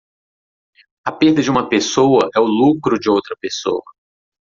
[1.05, 3.83] A perda de uma pessoa é o lucro de outra pessoa.